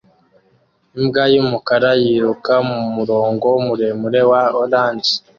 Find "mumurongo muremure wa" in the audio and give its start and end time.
2.69-4.41